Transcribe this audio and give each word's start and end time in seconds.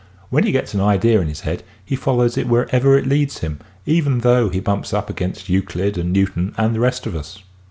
When 0.31 0.45
he 0.45 0.51
gets 0.51 0.73
an 0.73 0.81
idea 0.81 1.21
in 1.21 1.27
his 1.27 1.41
head 1.41 1.61
he 1.85 1.95
follows 1.95 2.35
it 2.35 2.47
wher 2.47 2.65
ever 2.71 2.97
it 2.97 3.05
leads 3.05 3.37
him 3.41 3.59
even 3.85 4.21
though 4.21 4.49
he 4.49 4.59
bumps 4.59 4.95
up 4.95 5.11
against 5.11 5.47
Euclid 5.47 5.95
and 5.95 6.11
Newton 6.11 6.55
and 6.57 6.73
the 6.73 6.79
rest 6.79 7.05
of 7.05 7.15
us. 7.15 7.43